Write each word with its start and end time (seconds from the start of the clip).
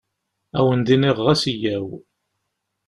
Ad 0.57 0.63
wen-d-iniɣ 0.65 1.17
ɣas 1.25 1.43
yyaw. 1.53 1.87